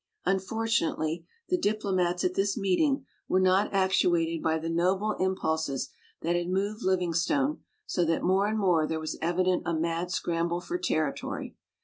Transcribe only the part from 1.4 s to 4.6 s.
the diplomats at this meeting were not actuated by